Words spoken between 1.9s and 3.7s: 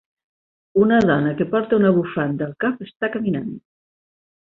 bufanda al cap està caminant.